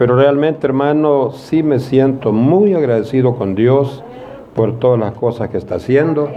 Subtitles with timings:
[0.00, 4.02] Pero realmente, hermano, sí me siento muy agradecido con Dios
[4.54, 6.30] por todas las cosas que está haciendo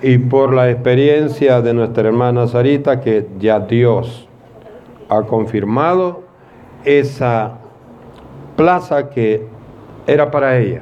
[0.00, 4.26] y por la experiencia de nuestra hermana Sarita que ya Dios
[5.10, 6.22] ha confirmado
[6.86, 7.58] esa
[8.56, 9.46] plaza que
[10.06, 10.80] era para ella.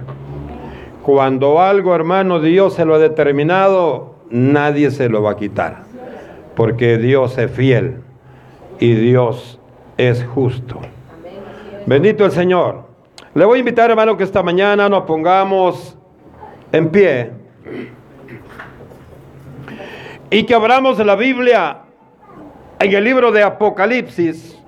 [1.02, 5.82] Cuando algo, hermano, Dios se lo ha determinado, nadie se lo va a quitar,
[6.54, 7.96] porque Dios es fiel
[8.78, 9.58] y Dios
[9.96, 10.78] es justo.
[11.86, 12.84] Bendito el Señor.
[13.32, 15.96] Le voy a invitar, hermano, que esta mañana nos pongamos
[16.72, 17.30] en pie
[20.28, 21.82] y que abramos la Biblia
[22.80, 24.60] en el libro de Apocalipsis,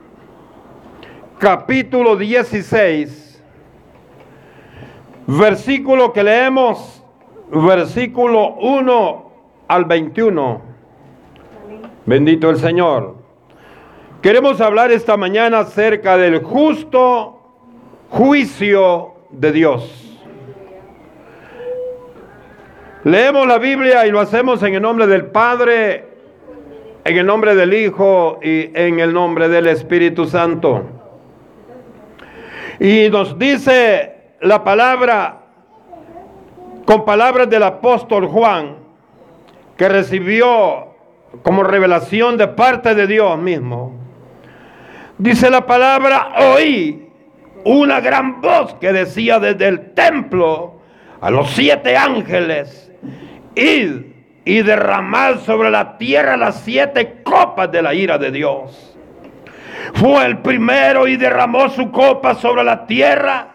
[1.39, 3.43] capítulo 16,
[5.27, 7.03] versículo que leemos,
[7.51, 9.33] versículo 1
[9.67, 10.63] al 21.
[12.07, 13.18] Bendito el Señor.
[14.23, 17.39] Queremos hablar esta mañana acerca del justo
[18.11, 20.19] juicio de Dios.
[23.05, 26.05] Leemos la Biblia y lo hacemos en el nombre del Padre,
[27.05, 30.83] en el nombre del Hijo y en el nombre del Espíritu Santo.
[32.81, 35.43] Y nos dice la palabra,
[36.85, 38.79] con palabras del apóstol Juan,
[39.77, 40.89] que recibió
[41.45, 43.98] como revelación de parte de Dios mismo.
[45.19, 47.09] Dice la palabra, oí
[47.65, 50.81] una gran voz que decía desde el templo
[51.21, 52.93] a los siete ángeles,
[53.57, 54.03] id
[54.45, 58.97] y derramad sobre la tierra las siete copas de la ira de Dios.
[59.95, 63.55] Fue el primero y derramó su copa sobre la tierra.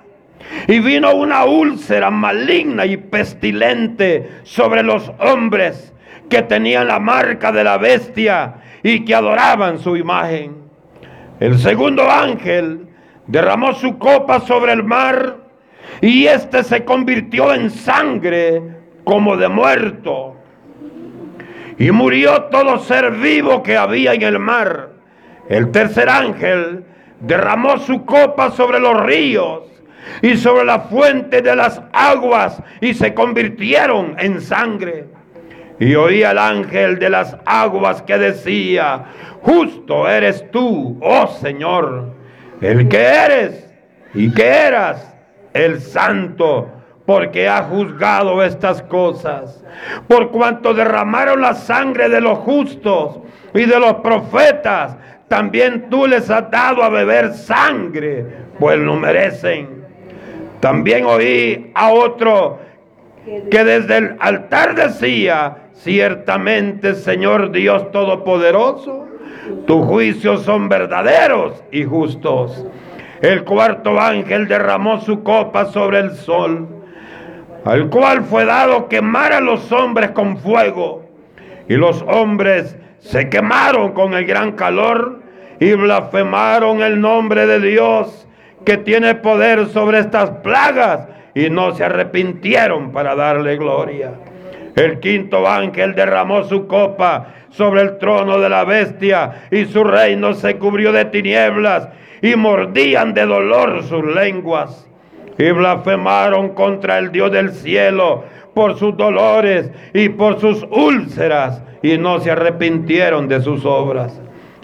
[0.67, 5.93] Y vino una úlcera maligna y pestilente sobre los hombres
[6.29, 10.62] que tenían la marca de la bestia y que adoraban su imagen.
[11.43, 12.87] El segundo ángel
[13.27, 15.39] derramó su copa sobre el mar
[15.99, 18.61] y éste se convirtió en sangre
[19.03, 20.37] como de muerto.
[21.77, 24.91] Y murió todo ser vivo que había en el mar.
[25.49, 26.85] El tercer ángel
[27.19, 29.63] derramó su copa sobre los ríos
[30.21, 35.07] y sobre la fuente de las aguas y se convirtieron en sangre.
[35.77, 39.03] Y oí al ángel de las aguas que decía,
[39.43, 42.13] justo eres tú, oh Señor,
[42.61, 43.69] el que eres
[44.13, 45.15] y que eras
[45.53, 46.69] el santo,
[47.05, 49.63] porque ha juzgado estas cosas.
[50.07, 53.19] Por cuanto derramaron la sangre de los justos
[53.53, 58.25] y de los profetas, también tú les has dado a beber sangre,
[58.59, 59.83] pues lo merecen.
[60.59, 62.59] También oí a otro
[63.49, 69.07] que desde el altar decía, ciertamente Señor Dios Todopoderoso,
[69.65, 72.65] tus juicios son verdaderos y justos.
[73.21, 76.67] El cuarto ángel derramó su copa sobre el sol,
[77.65, 81.05] al cual fue dado quemar a los hombres con fuego.
[81.69, 85.21] Y los hombres se quemaron con el gran calor
[85.59, 88.27] y blasfemaron el nombre de Dios
[88.65, 94.11] que tiene poder sobre estas plagas y no se arrepintieron para darle gloria.
[94.75, 100.33] El quinto ángel derramó su copa sobre el trono de la bestia y su reino
[100.33, 101.87] se cubrió de tinieblas
[102.21, 104.89] y mordían de dolor sus lenguas
[105.37, 111.97] y blasfemaron contra el Dios del cielo por sus dolores y por sus úlceras y
[111.97, 114.19] no se arrepintieron de sus obras.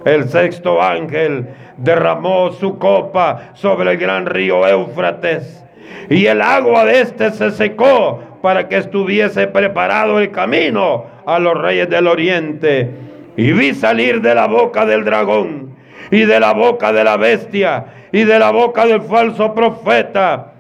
[0.06, 1.48] El sexto ángel
[1.78, 5.64] derramó su copa sobre el gran río Éufrates
[6.10, 11.06] y el agua de éste se secó para que estuviese preparado el camino
[11.36, 12.90] a los reyes del oriente.
[13.38, 15.76] Y vi salir de la boca del dragón
[16.12, 20.54] y de la boca de la bestia y de la boca del falso profeta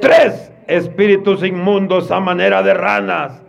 [0.00, 3.42] tres espíritus inmundos a manera de ranas,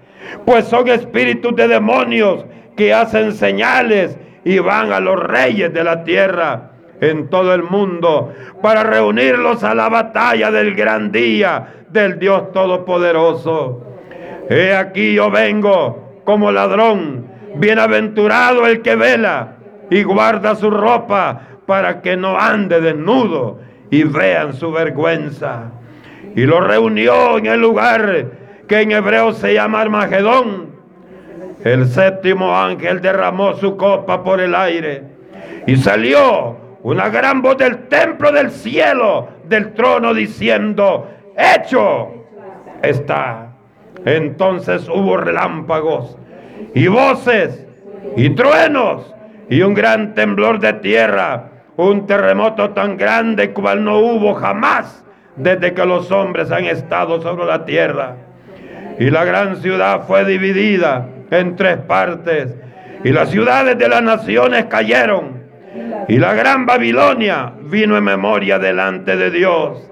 [0.45, 2.45] pues son espíritus de demonios
[2.75, 6.71] que hacen señales y van a los reyes de la tierra
[7.01, 13.83] en todo el mundo para reunirlos a la batalla del gran día del Dios Todopoderoso.
[14.49, 17.25] He aquí yo vengo como ladrón,
[17.55, 19.53] bienaventurado el que vela
[19.89, 25.71] y guarda su ropa para que no ande desnudo y vean su vergüenza.
[26.35, 28.25] Y lo reunió en el lugar
[28.67, 30.71] que en hebreo se llama Armagedón.
[31.63, 35.03] El séptimo ángel derramó su copa por el aire
[35.65, 41.07] y salió una gran voz del templo del cielo, del trono, diciendo,
[41.37, 42.09] hecho
[42.81, 43.47] está.
[44.05, 46.17] Entonces hubo relámpagos
[46.73, 47.65] y voces
[48.15, 49.13] y truenos
[49.49, 51.51] y un gran temblor de tierra.
[51.77, 55.05] un terremoto tan grande cual no hubo jamás
[55.35, 58.15] desde que los hombres han estado sobre la tierra.
[58.97, 62.55] Y la gran ciudad fue dividida en tres partes.
[63.03, 65.43] Y las ciudades de las naciones cayeron.
[66.07, 69.87] Y la gran Babilonia vino en memoria delante de Dios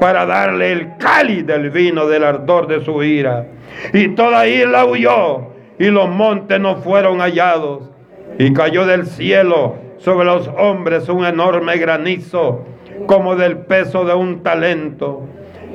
[0.00, 3.46] para darle el cáliz del vino del ardor de su ira.
[3.92, 7.90] Y toda isla huyó y los montes no fueron hallados.
[8.38, 12.64] Y cayó del cielo sobre los hombres un enorme granizo
[13.06, 15.24] como del peso de un talento.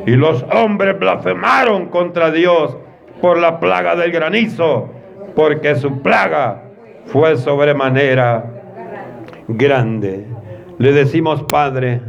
[0.05, 2.77] Y los hombres blasfemaron contra Dios
[3.21, 4.89] por la plaga del granizo,
[5.35, 6.63] porque su plaga
[7.05, 8.45] fue sobremanera
[9.47, 10.25] grande.
[10.77, 12.01] Le decimos, Padre,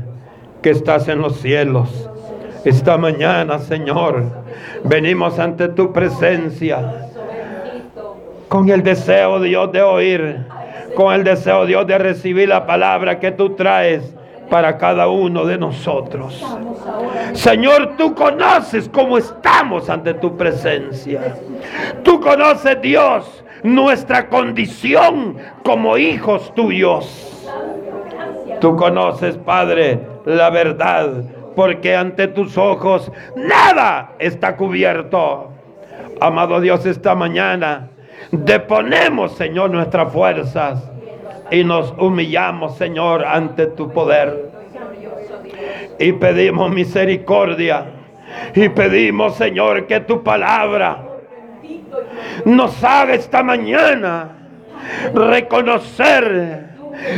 [0.64, 2.08] que estás en los cielos.
[2.64, 4.25] Esta mañana, Señor,
[4.82, 7.11] venimos ante tu presencia
[8.49, 10.38] con el deseo, Dios, de oír,
[10.96, 14.14] con el deseo, Dios, de recibir la palabra que tú traes
[14.49, 16.43] para cada uno de nosotros.
[17.34, 21.37] Señor, tú conoces cómo estamos ante tu presencia.
[22.02, 27.34] Tú conoces, Dios, nuestra condición como hijos tuyos.
[28.64, 31.22] Tú conoces, Padre, la verdad,
[31.55, 35.52] porque ante tus ojos nada está cubierto.
[36.19, 37.90] Amado Dios, esta mañana
[38.32, 40.82] deponemos, Señor, nuestras fuerzas
[41.50, 44.50] y nos humillamos, Señor, ante tu poder.
[45.99, 47.84] Y pedimos misericordia.
[48.55, 51.05] Y pedimos, Señor, que tu palabra
[52.46, 54.31] nos haga esta mañana
[55.12, 56.74] reconocer,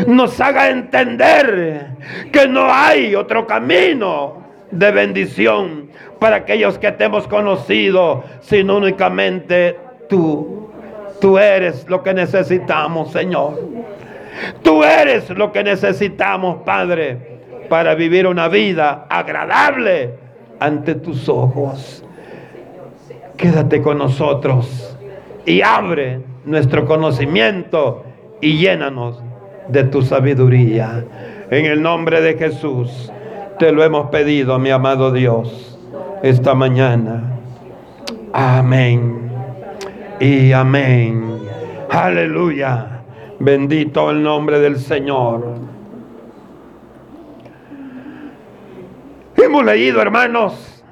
[0.07, 1.89] nos haga entender
[2.33, 9.77] que no hay otro camino de bendición para aquellos que te hemos conocido, sino únicamente
[10.09, 10.71] tú.
[11.21, 13.59] Tú eres lo que necesitamos, Señor.
[14.63, 20.15] Tú eres lo que necesitamos, Padre, para vivir una vida agradable
[20.61, 22.05] ante tus ojos.
[23.37, 24.97] Quédate con nosotros
[25.45, 28.05] y abre nuestro conocimiento
[28.41, 29.23] y llénanos
[29.69, 31.05] de tu sabiduría.
[31.51, 33.13] En el nombre de Jesús
[33.59, 35.79] te lo hemos pedido, mi amado Dios,
[36.23, 37.23] esta mañana.
[38.33, 39.31] Amén
[40.21, 41.41] y amén.
[41.91, 43.03] Aleluya.
[43.39, 45.55] Bendito el nombre del Señor.
[49.37, 50.83] Hemos leído, hermanos,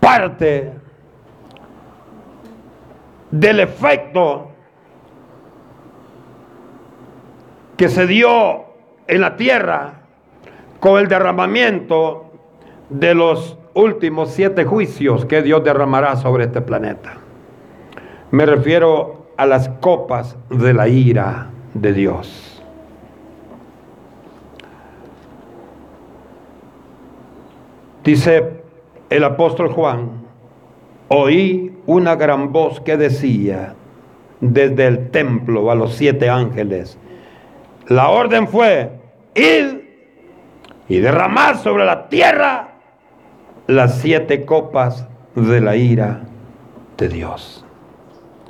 [0.00, 0.72] parte
[3.30, 4.53] del efecto
[7.76, 8.64] que se dio
[9.06, 10.00] en la tierra
[10.80, 12.30] con el derramamiento
[12.90, 17.14] de los últimos siete juicios que Dios derramará sobre este planeta.
[18.30, 22.62] Me refiero a las copas de la ira de Dios.
[28.04, 28.62] Dice
[29.08, 30.10] el apóstol Juan,
[31.08, 33.74] oí una gran voz que decía
[34.40, 36.98] desde el templo a los siete ángeles,
[37.88, 38.90] la orden fue,
[39.34, 39.84] ir
[40.88, 42.74] y derramar sobre la tierra
[43.66, 46.20] las siete copas de la ira
[46.96, 47.64] de Dios.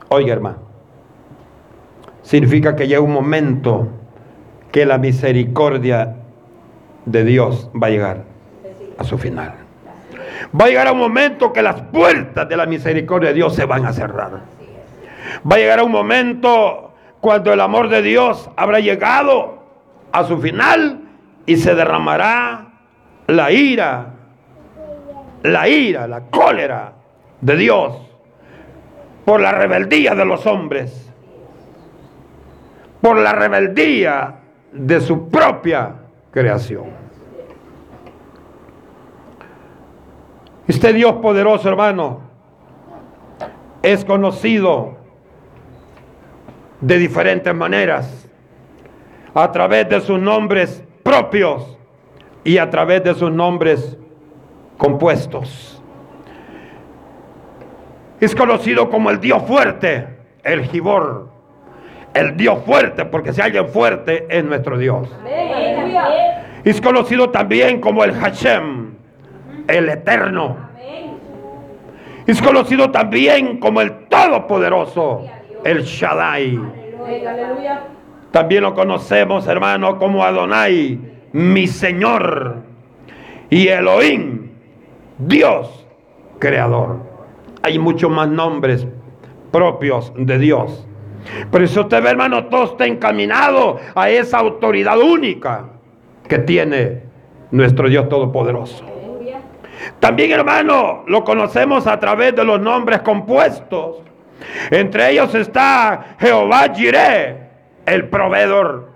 [0.08, 0.58] Oiga, hermano,
[2.22, 3.88] significa que llega un momento
[4.70, 6.16] que la misericordia
[7.06, 8.24] de Dios va a llegar
[8.98, 9.54] a su final.
[10.58, 13.86] Va a llegar un momento que las puertas de la misericordia de Dios se van
[13.86, 14.40] a cerrar.
[15.50, 16.93] Va a llegar un momento
[17.24, 19.62] cuando el amor de Dios habrá llegado
[20.12, 21.00] a su final
[21.46, 22.66] y se derramará
[23.28, 24.10] la ira
[25.42, 26.92] la ira, la cólera
[27.40, 27.96] de Dios
[29.24, 31.10] por la rebeldía de los hombres,
[33.00, 34.40] por la rebeldía
[34.70, 35.94] de su propia
[36.30, 36.84] creación.
[40.68, 42.20] Este Dios poderoso, hermano,
[43.80, 44.93] es conocido
[46.86, 48.28] de diferentes maneras,
[49.32, 51.78] a través de sus nombres propios
[52.44, 53.96] y a través de sus nombres
[54.76, 55.82] compuestos.
[58.20, 60.06] Es conocido como el Dios fuerte,
[60.42, 61.32] el Gibor.
[62.12, 65.08] El Dios fuerte, porque si alguien fuerte es nuestro Dios.
[66.62, 68.94] Es conocido también como el Hashem,
[69.66, 70.56] el eterno.
[72.26, 75.24] Es conocido también como el todopoderoso,
[75.64, 76.60] el Shaddai.
[78.30, 80.98] También lo conocemos, hermano, como Adonai,
[81.32, 82.56] mi Señor.
[83.50, 84.50] Y Elohim,
[85.18, 85.86] Dios
[86.38, 86.98] creador.
[87.62, 88.86] Hay muchos más nombres
[89.50, 90.86] propios de Dios.
[91.50, 95.66] Pero si usted ve, hermano, todo está encaminado a esa autoridad única
[96.28, 97.02] que tiene
[97.50, 98.84] nuestro Dios Todopoderoso.
[100.00, 104.03] También, hermano, lo conocemos a través de los nombres compuestos.
[104.70, 107.36] Entre ellos está Jehová Jireh,
[107.86, 108.88] el proveedor.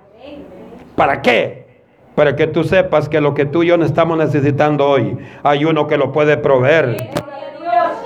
[0.96, 1.66] ¿Para qué?
[2.14, 5.86] Para que tú sepas que lo que tú y yo estamos necesitando hoy, hay uno
[5.86, 6.96] que lo puede proveer.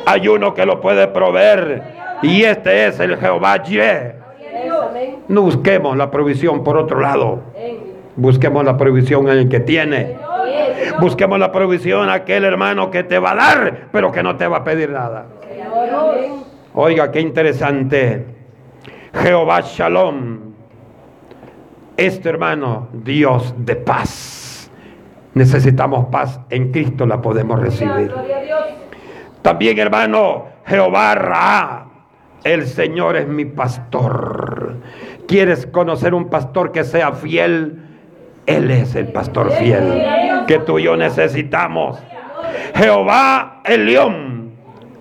[0.04, 1.82] Hay uno que lo puede proveer.
[2.22, 4.16] Y este es el Jehová Jireh.
[5.28, 7.40] No busquemos la provisión por otro lado.
[8.16, 10.18] Busquemos la provisión en el que tiene.
[11.00, 14.58] Busquemos la provisión aquel hermano que te va a dar, pero que no te va
[14.58, 15.26] a pedir nada.
[16.75, 18.25] Oiga, qué interesante.
[19.14, 20.52] Jehová Shalom.
[21.97, 24.71] Este hermano, Dios de paz.
[25.35, 26.41] Necesitamos paz.
[26.49, 28.12] En Cristo la podemos recibir.
[29.43, 31.87] También, hermano, Jehová Ra.
[32.43, 34.76] El Señor es mi pastor.
[35.29, 37.83] ¿Quieres conocer un pastor que sea fiel?
[38.47, 40.02] Él es el pastor fiel
[40.47, 42.02] que tú y yo necesitamos.
[42.75, 44.52] Jehová el león,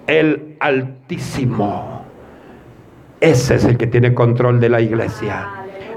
[0.06, 2.06] el altísimo.
[3.20, 5.50] Ese es el que tiene control de la iglesia.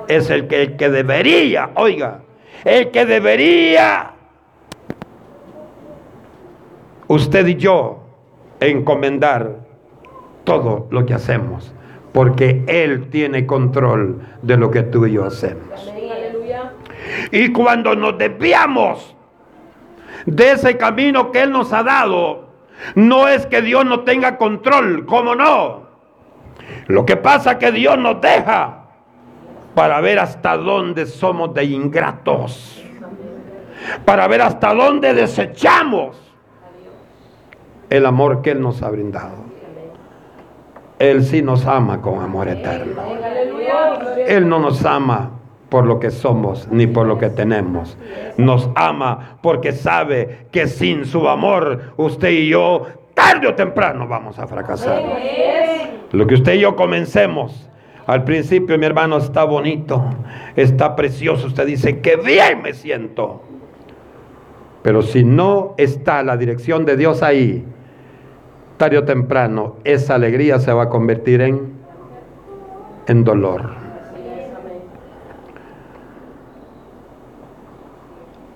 [0.09, 2.23] Es el que, el que debería, oiga,
[2.65, 4.13] el que debería
[7.09, 8.01] usted y yo
[8.61, 9.57] encomendar
[10.45, 11.73] todo lo que hacemos,
[12.13, 15.93] porque Él tiene control de lo que tú y yo hacemos.
[17.31, 19.15] Y cuando nos desviamos
[20.27, 22.44] de ese camino que Él nos ha dado,
[22.95, 25.85] no es que Dios no tenga control, ¿cómo no?
[26.87, 28.85] Lo que pasa es que Dios nos deja
[29.75, 32.83] para ver hasta dónde somos de ingratos,
[34.05, 36.17] para ver hasta dónde desechamos
[37.91, 39.45] el amor que Él nos ha brindado.
[40.99, 43.03] Él sí nos ama con amor eterno.
[44.27, 45.34] Él no nos ama
[45.75, 47.99] por lo que somos ni por lo que tenemos.
[48.37, 54.39] Nos ama porque sabe que sin su amor usted y yo tarde o temprano vamos
[54.39, 55.03] a fracasar.
[56.13, 57.69] Lo que usted y yo comencemos.
[58.07, 60.01] Al principio, mi hermano, está bonito,
[60.55, 61.49] está precioso.
[61.49, 63.43] Usted dice, que bien me siento.
[64.85, 67.65] Pero si no está la dirección de Dios ahí,
[68.77, 71.73] tarde o temprano, esa alegría se va a convertir en,
[73.09, 73.84] en dolor.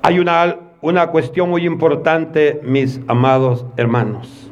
[0.02, 4.50] Hay una, una cuestión muy importante, mis amados hermanos,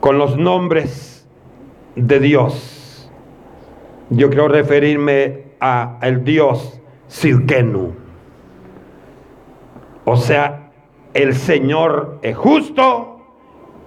[0.00, 1.26] con los nombres
[1.96, 3.10] de Dios.
[4.10, 7.94] Yo quiero referirme a el Dios Sirkenu.
[10.04, 10.70] O sea,
[11.14, 13.20] el Señor es justo,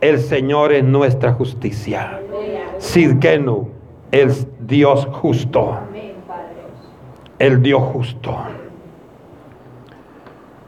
[0.02, 2.20] el Señor es nuestra justicia.
[2.78, 3.70] Sirkenu,
[4.12, 5.80] el Dios justo.
[7.40, 8.38] El Dios justo.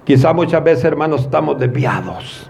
[0.03, 2.49] Quizá muchas veces, hermanos, estamos desviados.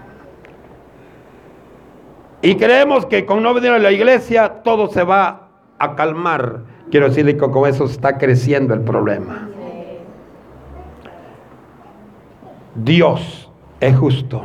[2.42, 6.60] Y creemos que con no venir a la iglesia todo se va a calmar.
[6.90, 9.48] Quiero decirle que con eso está creciendo el problema.
[12.74, 14.42] Dios es justo.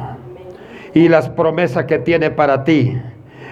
[0.93, 2.95] Y las promesas que tiene para ti,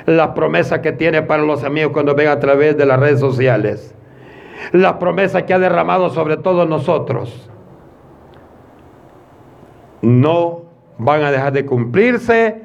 [0.06, 3.96] las promesas que tiene para los amigos cuando ven a través de las redes sociales,
[4.72, 7.50] las promesas que ha derramado sobre todos nosotros
[10.02, 10.64] no
[10.98, 12.62] van a dejar de cumplirse,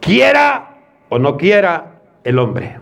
[0.00, 0.76] quiera
[1.08, 2.78] o no quiera el hombre.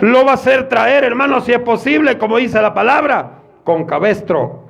[0.00, 4.64] Lo va a hacer traer, hermano, si es posible, como dice la palabra, con cabestro,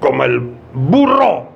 [0.00, 1.48] como el burro,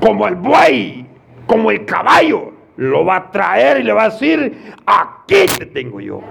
[0.00, 1.06] como el buey,
[1.46, 2.52] como el caballo.
[2.76, 6.22] Lo va a traer y le va a decir, aquí te tengo yo.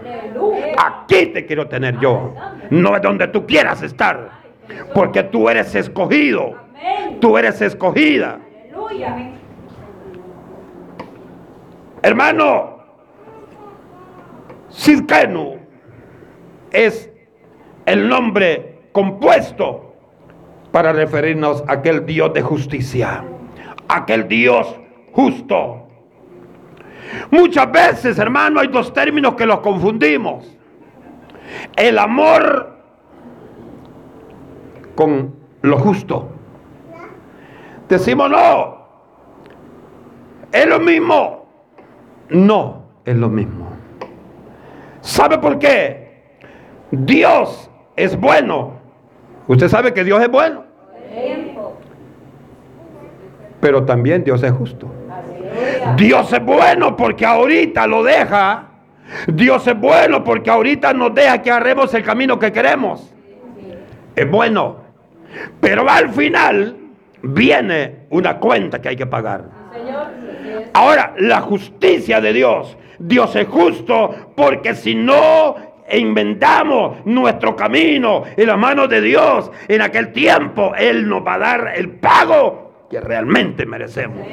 [0.78, 2.34] Aquí te quiero tener yo.
[2.72, 4.32] No es donde tú quieras estar.
[4.94, 6.56] Porque tú eres escogido
[7.20, 8.40] Tú eres escogida.
[12.02, 12.80] Hermano,
[14.70, 15.58] Sidkenu
[16.72, 17.12] es
[17.86, 19.96] el nombre compuesto
[20.72, 23.24] para referirnos a aquel Dios de justicia,
[23.88, 24.80] aquel Dios
[25.12, 25.88] justo.
[27.32, 30.56] Muchas veces, hermano, hay dos términos que los confundimos.
[31.76, 32.78] El amor
[34.96, 36.39] con lo justo.
[37.90, 38.80] Decimos no.
[40.52, 41.46] Es lo mismo.
[42.30, 43.70] No es lo mismo.
[45.02, 46.24] ¿Sabe por qué?
[46.92, 48.74] Dios es bueno.
[49.48, 50.64] Usted sabe que Dios es bueno.
[53.60, 54.88] Pero también Dios es justo.
[55.98, 58.70] Dios es bueno porque ahorita lo deja
[59.28, 63.14] Dios es bueno porque ahorita nos deja que agarremos el camino que queremos.
[64.16, 64.78] Es bueno.
[65.60, 66.76] Pero al final
[67.22, 69.46] viene una cuenta que hay que pagar.
[70.74, 72.78] Ahora, la justicia de Dios.
[73.00, 75.56] Dios es justo porque si no
[75.92, 81.40] inventamos nuestro camino en la mano de Dios, en aquel tiempo Él nos va a
[81.40, 84.26] dar el pago que realmente merecemos.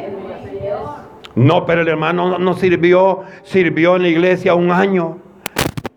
[1.34, 5.18] No, pero el hermano no sirvió, sirvió en la iglesia un año.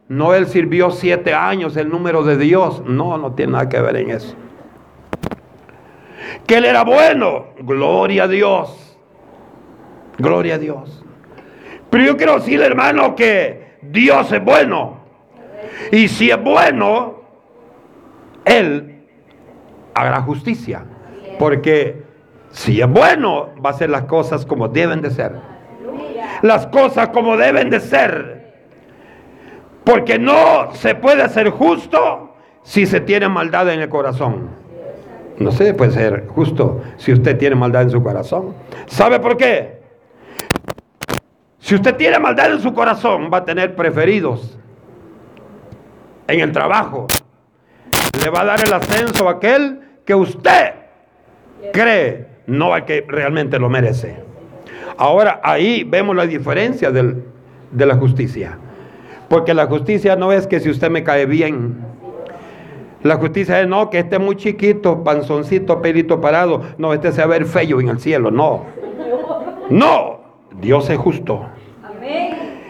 [0.09, 2.83] No, él sirvió siete años, el número de Dios.
[2.85, 4.35] No, no tiene nada que ver en eso.
[6.49, 7.49] Que él era bueno.
[7.59, 8.97] Gloria a Dios.
[10.17, 11.05] Gloria a Dios.
[11.91, 14.97] Pero yo quiero decirle, hermano, que Dios es bueno.
[15.91, 17.21] Y si es bueno,
[18.45, 19.05] Él
[19.93, 20.85] hará justicia.
[21.37, 22.01] Porque
[22.49, 25.33] si es bueno, va a hacer las cosas como deben de ser.
[26.41, 28.55] Las cosas como deben de ser.
[29.83, 34.58] Porque no se puede ser justo si se tiene maldad en el corazón.
[35.39, 38.53] No se puede ser justo si usted tiene maldad en su corazón.
[38.87, 39.79] ¿Sabe por qué?
[41.59, 44.57] Si usted tiene maldad en su corazón, va a tener preferidos
[46.27, 47.07] en el trabajo.
[48.21, 50.73] Le va a dar el ascenso a aquel que usted
[51.71, 54.17] cree no al que realmente lo merece.
[54.97, 58.57] Ahora ahí vemos la diferencia de la justicia.
[59.29, 61.88] Porque la justicia no es que si usted me cae bien.
[63.03, 66.61] La justicia es no, que esté muy chiquito, panzoncito, pelito parado.
[66.77, 68.29] No, este se va a ver feo en el cielo.
[68.29, 68.65] No.
[69.69, 70.19] No.
[70.59, 71.45] Dios es justo.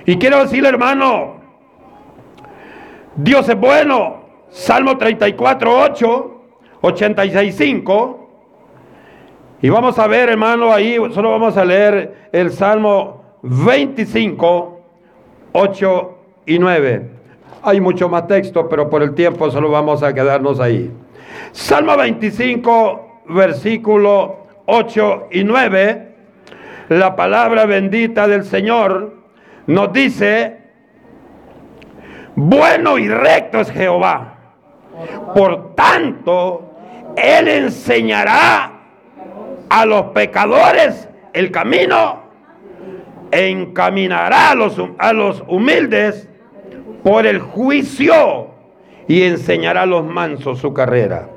[0.05, 1.36] Y quiero decirle, hermano,
[3.15, 4.19] Dios es bueno.
[4.50, 6.41] Salmo 34, 8,
[6.81, 8.29] 86, 5.
[9.62, 14.79] Y vamos a ver, hermano, ahí solo vamos a leer el Salmo 25,
[15.51, 17.18] 8 y 9.
[17.61, 20.91] Hay mucho más texto, pero por el tiempo solo vamos a quedarnos ahí.
[21.51, 26.15] Salmo 25, versículo 8 y 9.
[26.89, 29.13] La palabra bendita del Señor
[29.67, 30.57] nos dice,
[32.35, 34.35] bueno y recto es Jehová.
[35.35, 36.72] Por tanto,
[37.17, 38.72] Él enseñará
[39.69, 42.22] a los pecadores el camino,
[43.31, 46.29] encaminará a los, a los humildes
[47.03, 48.50] por el juicio
[49.07, 51.29] y enseñará a los mansos su carrera.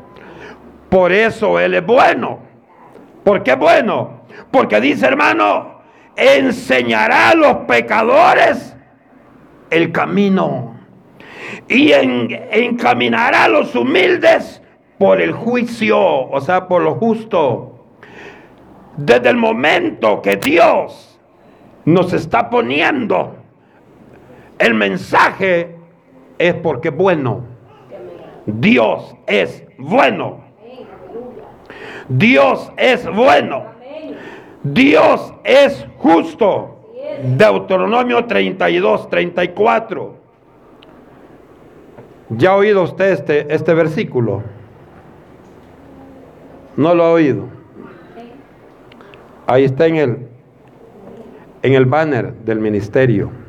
[0.89, 2.41] Por eso Él es bueno.
[3.25, 4.23] ¿Por qué bueno?
[4.51, 5.81] Porque dice hermano,
[6.17, 8.77] enseñará a los pecadores
[9.71, 10.77] el camino
[11.69, 14.61] y encaminará a los humildes
[14.99, 17.69] por el juicio, o sea, por lo justo.
[18.97, 21.19] Desde el momento que Dios
[21.87, 23.42] nos está poniendo
[24.63, 25.75] el mensaje
[26.39, 27.45] es porque bueno.
[28.47, 30.45] Dios es bueno.
[32.09, 33.65] Dios es bueno.
[34.63, 36.79] Dios es justo.
[37.25, 40.15] Deuteronomio 32, 34.
[42.29, 44.45] ¿Ya ha oído usted este, este versículo?
[46.77, 47.47] ¿No lo ha oído?
[49.49, 50.29] Ahí está en el,
[51.63, 53.42] en el banner del ministerio.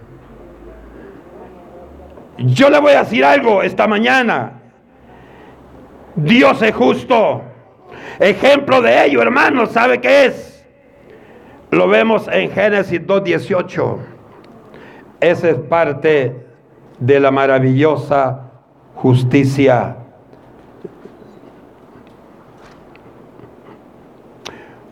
[2.38, 4.62] Yo le voy a decir algo esta mañana.
[6.16, 7.42] Dios es justo.
[8.20, 10.66] Ejemplo de ello, hermanos, ¿sabe qué es?
[11.72, 13.98] Lo vemos en Génesis 2.18.
[15.20, 16.46] Esa es parte
[17.00, 18.52] de la maravillosa
[18.96, 19.98] justicia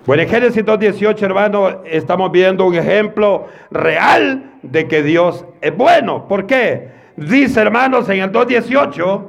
[0.03, 6.27] Bueno, en Génesis 2.18, hermano, estamos viendo un ejemplo real de que Dios es bueno.
[6.27, 6.89] ¿Por qué?
[7.27, 9.25] Dice, hermanos, en el 2.18,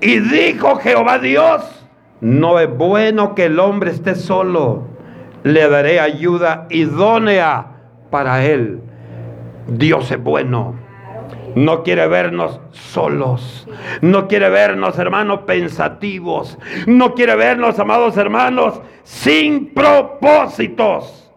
[0.00, 1.62] y dijo Jehová Dios,
[2.20, 4.88] no es bueno que el hombre esté solo,
[5.42, 7.66] le daré ayuda idónea
[8.10, 8.80] para él.
[9.66, 10.90] Dios es bueno
[11.54, 13.68] no quiere vernos solos.
[14.00, 16.58] No quiere vernos, hermanos, pensativos.
[16.86, 21.30] No quiere vernos, amados hermanos, sin propósitos.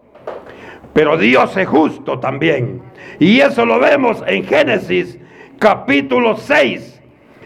[0.92, 2.82] Pero Dios es justo también.
[3.18, 5.18] Y eso lo vemos en Génesis
[5.58, 7.00] capítulo 6,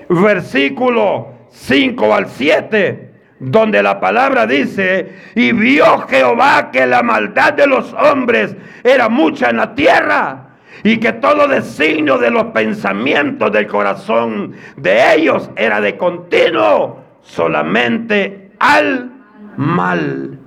[0.08, 7.66] versículo 5 al 7, donde la palabra dice, y vio Jehová que la maldad de
[7.66, 10.48] los hombres era mucha en la tierra
[10.82, 18.50] y que todo designio de los pensamientos del corazón de ellos era de continuo solamente
[18.58, 19.12] al
[19.56, 20.38] mal.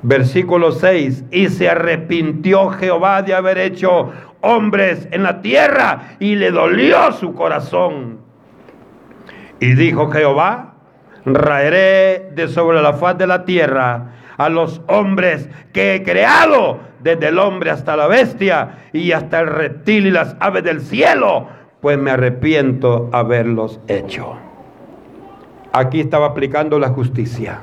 [0.00, 6.50] Versículo 6, y se arrepintió Jehová de haber hecho hombres en la tierra y le
[6.50, 8.18] dolió su corazón.
[9.60, 10.74] Y dijo Jehová,
[11.24, 17.28] raeré de sobre la faz de la tierra a los hombres que he creado, desde
[17.28, 21.48] el hombre hasta la bestia y hasta el reptil y las aves del cielo,
[21.80, 24.36] pues me arrepiento haberlos hecho.
[25.72, 27.60] Aquí estaba aplicando la justicia.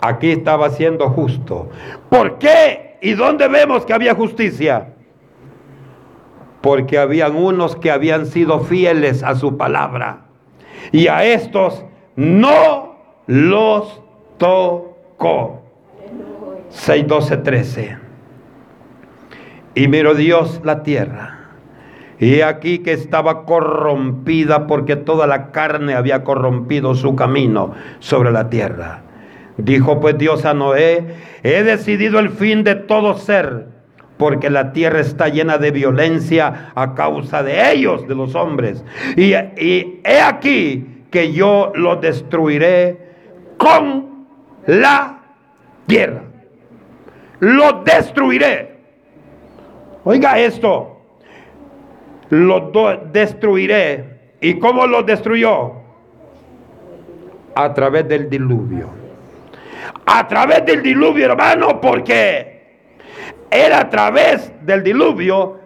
[0.00, 1.68] Aquí estaba siendo justo.
[2.08, 2.96] ¿Por qué?
[3.00, 4.93] ¿Y dónde vemos que había justicia?
[6.64, 10.22] Porque habían unos que habían sido fieles a su palabra.
[10.92, 11.84] Y a estos
[12.16, 12.96] no
[13.26, 14.00] los
[14.38, 15.62] tocó.
[16.70, 17.98] 6, 12, 13.
[19.74, 21.50] Y miró Dios la tierra.
[22.18, 28.48] Y aquí que estaba corrompida porque toda la carne había corrompido su camino sobre la
[28.48, 29.02] tierra.
[29.58, 33.73] Dijo pues Dios a Noé, he decidido el fin de todo ser,
[34.16, 38.84] porque la tierra está llena de violencia a causa de ellos, de los hombres.
[39.16, 42.98] Y, he aquí que yo lo destruiré
[43.56, 44.26] con
[44.66, 45.20] la
[45.86, 46.22] tierra.
[47.40, 48.76] Lo destruiré.
[50.04, 51.00] Oiga esto.
[52.30, 52.70] Lo
[53.12, 54.14] destruiré.
[54.40, 55.72] ¿Y cómo lo destruyó?
[57.54, 58.88] A través del diluvio.
[60.06, 62.53] A través del diluvio, hermano, porque
[63.54, 65.60] era a través del diluvio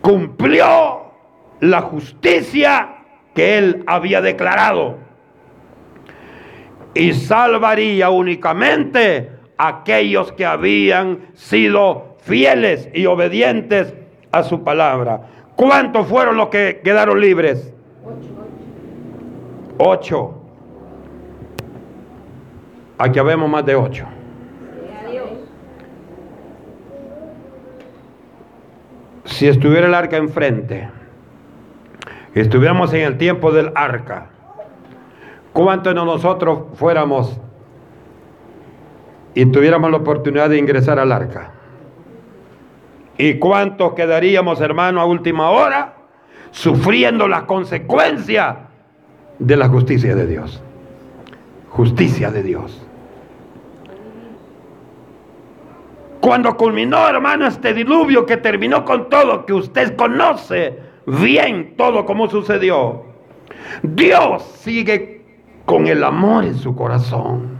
[0.00, 1.12] cumplió
[1.58, 2.98] la justicia
[3.34, 4.98] que él había declarado.
[6.94, 13.92] Y salvaría únicamente a aquellos que habían sido fieles y obedientes
[14.30, 15.22] a su palabra.
[15.56, 17.72] ¿Cuántos fueron los que quedaron libres?
[19.76, 20.40] Ocho.
[22.96, 24.06] Aquí vemos más de ocho.
[29.26, 30.88] Si estuviera el arca enfrente,
[32.34, 34.28] estuviéramos en el tiempo del arca,
[35.52, 37.38] ¿cuántos de nosotros fuéramos
[39.34, 41.50] y tuviéramos la oportunidad de ingresar al arca?
[43.18, 45.94] ¿Y cuántos quedaríamos, hermano, a última hora
[46.52, 48.56] sufriendo las consecuencias
[49.38, 50.62] de la justicia de Dios?
[51.70, 52.85] Justicia de Dios.
[56.26, 62.28] Cuando culminó, hermano, este diluvio que terminó con todo, que usted conoce bien todo como
[62.28, 63.04] sucedió,
[63.80, 65.22] Dios sigue
[65.64, 67.58] con el amor en su corazón.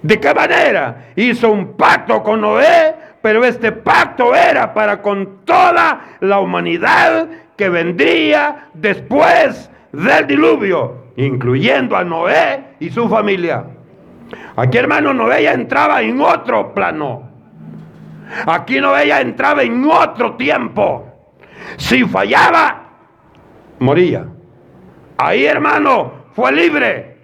[0.00, 1.12] ¿De qué manera?
[1.14, 7.68] Hizo un pacto con Noé, pero este pacto era para con toda la humanidad que
[7.68, 13.62] vendría después del diluvio, incluyendo a Noé y su familia.
[14.56, 17.27] Aquí, hermano, Noé ya entraba en otro plano.
[18.46, 21.06] Aquí no ella entraba en otro tiempo.
[21.76, 22.88] Si fallaba,
[23.78, 24.26] moría.
[25.16, 27.16] Ahí, hermano, fue libre.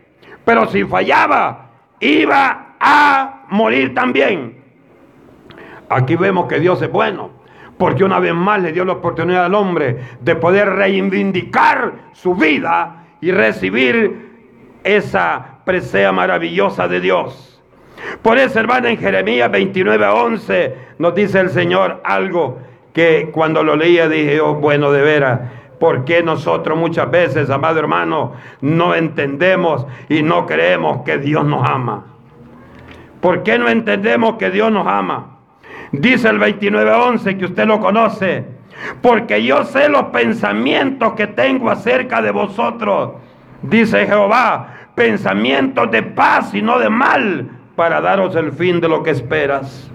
[0.44, 4.62] Pero si fallaba, iba a morir también.
[5.88, 7.30] Aquí vemos que Dios es bueno.
[7.78, 13.06] Porque una vez más le dio la oportunidad al hombre de poder reivindicar su vida
[13.20, 14.32] y recibir
[14.84, 17.53] esa presea maravillosa de Dios.
[18.22, 22.58] Por eso, hermano, en Jeremías 29 11 nos dice el Señor algo
[22.92, 25.40] que cuando lo leía dije, oh, bueno, de veras,
[25.80, 31.68] ¿por qué nosotros muchas veces, amado hermano, no entendemos y no creemos que Dios nos
[31.68, 32.04] ama?
[33.20, 35.38] ¿Por qué no entendemos que Dios nos ama?
[35.92, 38.44] Dice el 29.11 que usted lo conoce.
[39.00, 43.12] Porque yo sé los pensamientos que tengo acerca de vosotros.
[43.62, 49.02] Dice Jehová, pensamientos de paz y no de mal para daros el fin de lo
[49.02, 49.90] que esperas.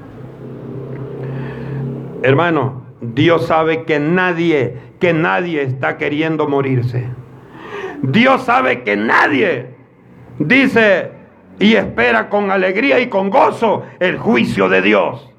[2.22, 7.08] Hermano, Dios sabe que nadie, que nadie está queriendo morirse.
[8.02, 9.76] Dios sabe que nadie
[10.38, 11.12] dice
[11.60, 15.30] y espera con alegría y con gozo el juicio de Dios.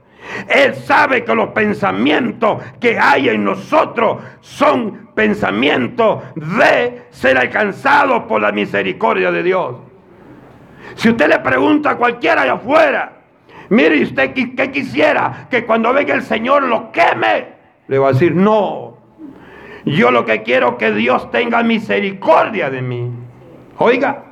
[0.48, 8.40] Él sabe que los pensamientos que hay en nosotros son pensamientos de ser alcanzados por
[8.40, 9.89] la misericordia de Dios.
[10.94, 13.12] Si usted le pregunta a cualquiera allá afuera,
[13.68, 17.48] mire usted qué quisiera que cuando venga el Señor lo queme,
[17.88, 18.98] le va a decir, no,
[19.84, 23.10] yo lo que quiero que Dios tenga misericordia de mí.
[23.78, 24.24] Oiga,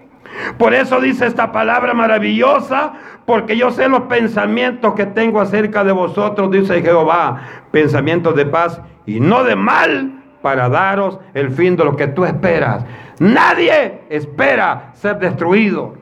[0.59, 2.93] por eso dice esta palabra maravillosa,
[3.25, 7.41] porque yo sé los pensamientos que tengo acerca de vosotros, dice Jehová,
[7.71, 12.25] pensamientos de paz y no de mal, para daros el fin de lo que tú
[12.25, 12.85] esperas.
[13.19, 15.97] Nadie espera ser destruido.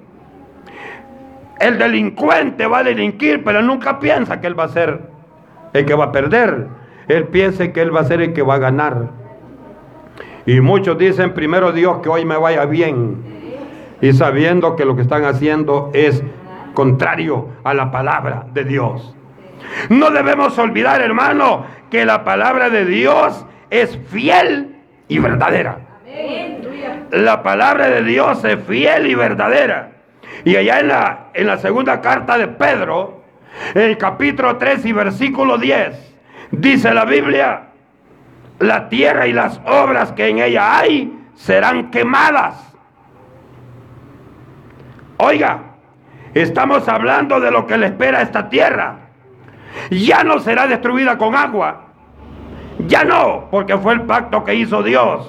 [1.61, 5.01] El delincuente va a delinquir, pero nunca piensa que él va a ser
[5.73, 6.69] el que va a perder.
[7.09, 9.11] él piense que él va a ser el que va a ganar.
[10.45, 13.23] Y muchos dicen, primero Dios, que hoy me vaya bien.
[14.01, 16.23] Y sabiendo que lo que están haciendo es
[16.75, 19.17] contrario a la palabra de Dios.
[19.89, 24.77] No debemos olvidar, hermano, que la palabra de Dios es fiel
[25.09, 25.79] y verdadera.
[27.11, 29.96] La palabra de Dios es fiel y verdadera.
[30.47, 33.25] Y allá en la, en la segunda carta de Pedro,
[33.75, 36.15] el capítulo 3 y versículo 10,
[36.53, 37.71] dice la Biblia,
[38.61, 42.73] la tierra y las obras que en ella hay serán quemadas.
[45.17, 45.59] Oiga,
[46.33, 48.99] estamos hablando de lo que le espera a esta tierra.
[49.91, 51.87] Ya no será destruida con agua.
[52.87, 55.29] Ya no, porque fue el pacto que hizo Dios.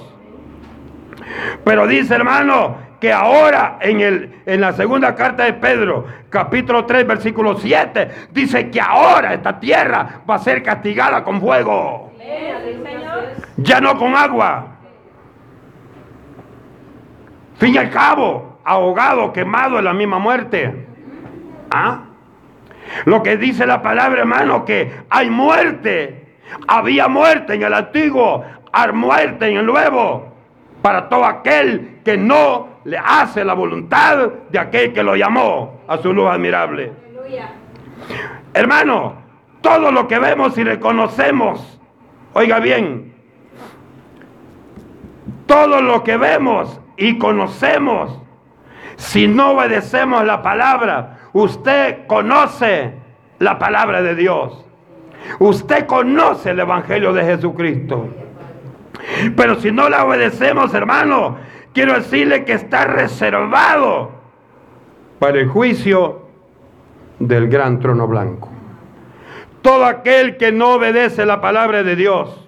[1.64, 7.06] Pero dice hermano que ahora en, el, en la segunda carta de Pedro, capítulo 3,
[7.06, 12.12] versículo 7, dice que ahora esta tierra va a ser castigada con fuego.
[13.56, 14.78] Ya no con agua.
[17.58, 20.86] Fin y al cabo, ahogado, quemado en la misma muerte.
[21.70, 22.04] ¿Ah?
[23.04, 26.36] Lo que dice la palabra, hermano, que hay muerte.
[26.66, 30.32] Había muerte en el antiguo, hay muerte en el nuevo.
[30.82, 35.98] Para todo aquel que no le hace la voluntad de aquel que lo llamó a
[35.98, 36.90] su luz admirable.
[38.54, 39.16] Hermano,
[39.60, 41.78] todo lo que vemos y reconocemos,
[42.32, 43.12] oiga bien,
[45.44, 48.22] todo lo que vemos y conocemos,
[48.96, 52.94] si no obedecemos la palabra, usted conoce
[53.38, 54.64] la palabra de Dios.
[55.40, 58.08] Usted conoce el Evangelio de Jesucristo.
[59.36, 61.36] Pero si no la obedecemos, hermano,
[61.78, 64.10] quiero decirle que está reservado
[65.20, 66.22] para el juicio
[67.20, 68.48] del gran trono blanco.
[69.62, 72.44] Todo aquel que no obedece la palabra de Dios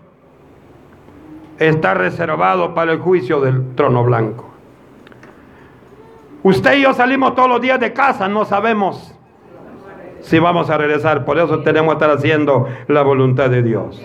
[1.61, 4.51] está reservado para el juicio del trono blanco.
[6.43, 9.14] Usted y yo salimos todos los días de casa, no sabemos
[10.23, 11.25] si vamos a regresar.
[11.25, 14.03] Por eso tenemos que estar haciendo la voluntad de Dios.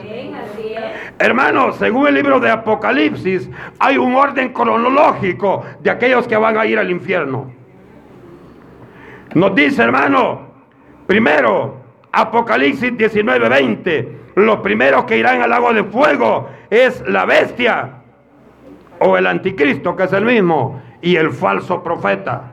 [1.17, 3.49] Hermanos, según el libro de Apocalipsis,
[3.79, 7.51] hay un orden cronológico de aquellos que van a ir al infierno.
[9.33, 10.41] Nos dice, hermano,
[11.07, 11.77] primero,
[12.11, 18.01] Apocalipsis 19:20, los primeros que irán al lago de fuego es la bestia
[18.99, 22.51] o el anticristo, que es el mismo, y el falso profeta.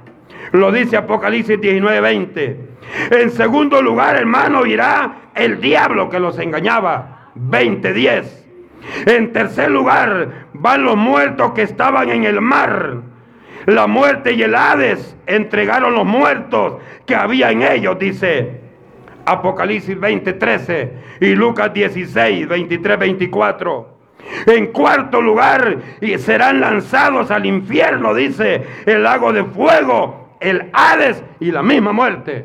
[0.52, 2.56] Lo dice Apocalipsis 19:20.
[3.10, 7.30] En segundo lugar, hermano, irá el diablo que los engañaba.
[7.34, 8.41] 20:10.
[9.06, 12.96] En tercer lugar, van los muertos que estaban en el mar.
[13.66, 16.74] La muerte y el Hades entregaron los muertos
[17.06, 18.60] que había en ellos, dice
[19.24, 23.92] Apocalipsis 20, 13 y Lucas 16, 23, 24.
[24.46, 31.22] En cuarto lugar, y serán lanzados al infierno, dice el lago de fuego, el Hades
[31.40, 32.44] y la misma muerte.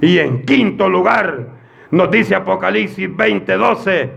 [0.00, 1.48] Y en quinto lugar,
[1.90, 4.10] nos dice Apocalipsis 20, 12,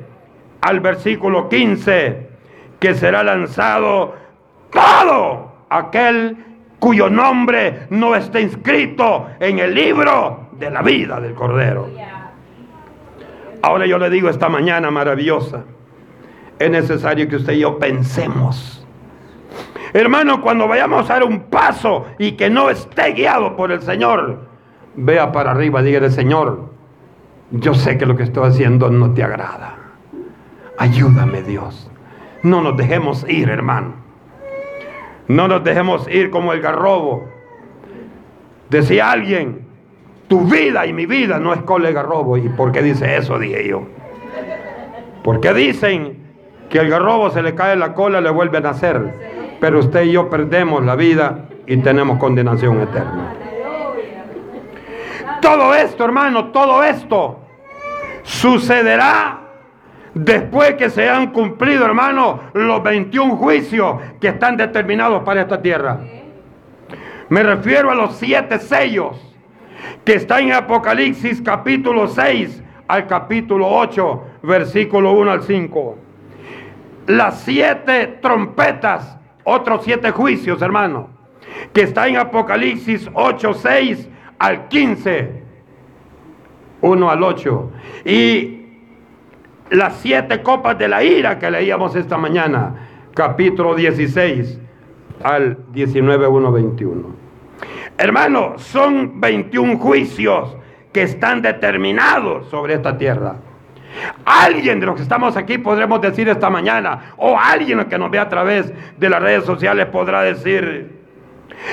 [0.64, 2.30] al versículo 15,
[2.80, 4.16] que será lanzado
[4.72, 6.38] todo aquel
[6.80, 11.90] cuyo nombre no esté inscrito en el libro de la vida del Cordero.
[13.62, 15.64] Ahora yo le digo esta mañana maravillosa,
[16.58, 18.88] es necesario que usted y yo pensemos.
[19.92, 24.40] Hermano, cuando vayamos a dar un paso y que no esté guiado por el Señor,
[24.96, 26.70] vea para arriba, dígale, Señor,
[27.52, 29.83] yo sé que lo que estoy haciendo no te agrada.
[30.78, 31.90] Ayúdame Dios.
[32.42, 33.94] No nos dejemos ir, hermano.
[35.28, 37.26] No nos dejemos ir como el garrobo.
[38.70, 39.66] Decía alguien,
[40.28, 42.38] tu vida y mi vida no es con el garrobo.
[42.38, 43.40] ¿Y por qué dice eso?
[43.40, 43.84] Dije yo.
[45.24, 46.18] Porque dicen
[46.70, 49.58] que el garrobo se le cae la cola y le vuelve a nacer.
[49.62, 53.36] Pero usted y yo perdemos la vida y tenemos condenación eterna.
[55.42, 57.40] Todo esto, hermano, todo esto
[58.24, 59.43] sucederá
[60.14, 66.02] Después que se han cumplido, hermano, los 21 juicios que están determinados para esta tierra.
[67.30, 69.18] Me refiero a los siete sellos
[70.06, 75.98] que están en Apocalipsis capítulo 6 al capítulo 8, versículo 1 al 5.
[77.08, 81.10] Las siete trompetas, otros siete juicios, hermano,
[81.74, 85.44] que está en Apocalipsis 8, 6 al 15,
[86.82, 87.72] 1 al 8.
[88.06, 88.63] Y
[89.74, 92.76] las siete copas de la ira que leíamos esta mañana,
[93.14, 94.60] capítulo 16
[95.24, 97.16] al 19, 1, 21.
[97.98, 100.56] Hermano, son 21 juicios
[100.92, 103.36] que están determinados sobre esta tierra.
[104.26, 108.20] Alguien de los que estamos aquí podremos decir esta mañana, o alguien que nos ve
[108.20, 111.00] a través de las redes sociales podrá decir,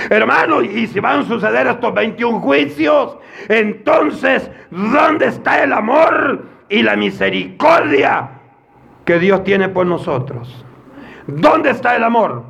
[0.08, 6.82] hermano, y si van a suceder estos 21 juicios, entonces, ¿dónde está el amor y
[6.82, 8.30] la misericordia
[9.04, 10.64] que Dios tiene por nosotros?
[11.26, 12.44] ¿Dónde está el amor?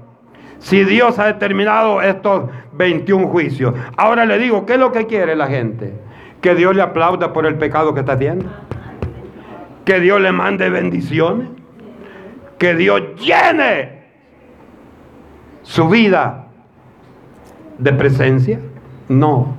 [0.59, 3.75] Si Dios ha determinado estos 21 juicios.
[3.97, 5.95] Ahora le digo, ¿qué es lo que quiere la gente?
[6.41, 8.47] Que Dios le aplauda por el pecado que está haciendo
[9.91, 11.49] que Dios le mande bendiciones,
[12.59, 14.05] que Dios llene
[15.63, 16.47] su vida
[17.77, 18.61] de presencia.
[19.09, 19.57] No.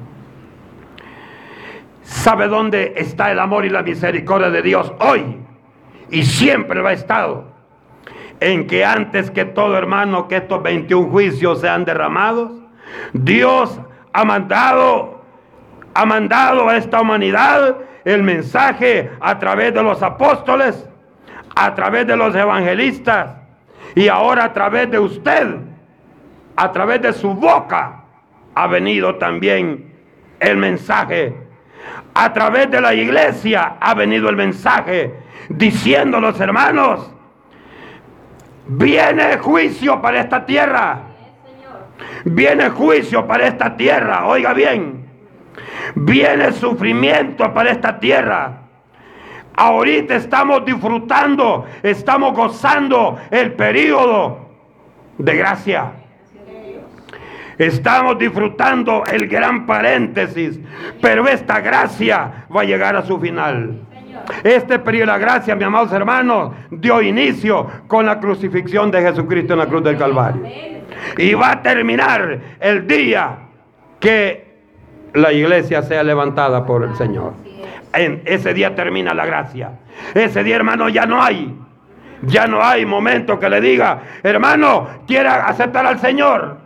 [2.12, 5.38] ¿Sabe dónde está el amor y la misericordia de Dios hoy?
[6.12, 7.46] Y siempre lo ha estado.
[8.40, 12.52] En que antes que todo hermano, que estos 21 juicios sean derramados,
[13.14, 13.80] Dios
[14.12, 15.24] ha mandado,
[15.94, 20.88] ha mandado a esta humanidad el mensaje a través de los apóstoles,
[21.56, 23.32] a través de los evangelistas
[23.96, 25.56] y ahora a través de usted,
[26.58, 28.04] a través de su boca,
[28.54, 29.94] ha venido también
[30.42, 31.51] el mensaje.
[32.14, 35.14] A través de la iglesia ha venido el mensaje
[35.50, 37.12] diciendo los hermanos,
[38.68, 41.04] viene juicio para esta tierra.
[42.26, 45.06] Viene juicio para esta tierra, oiga bien.
[45.96, 48.58] Viene sufrimiento para esta tierra.
[49.56, 54.50] Ahorita estamos disfrutando, estamos gozando el periodo
[55.18, 55.92] de gracia.
[57.62, 60.60] Estamos disfrutando el gran paréntesis,
[61.00, 63.82] pero esta gracia va a llegar a su final.
[64.44, 69.54] Este periodo de la gracia, mis amados hermanos, dio inicio con la crucifixión de Jesucristo
[69.54, 70.42] en la cruz del Calvario.
[71.20, 73.38] Y va a terminar el día
[74.00, 74.56] que
[75.14, 77.34] la iglesia sea levantada por el Señor.
[77.94, 79.74] En ese día termina la gracia.
[80.16, 81.56] Ese día, hermano, ya no hay.
[82.24, 86.61] Ya no hay momento que le diga, hermano, quiera aceptar al Señor.